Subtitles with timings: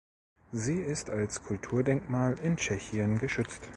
[0.51, 3.69] Sie ist als Kulturdenkmal in Tschechien geschützt.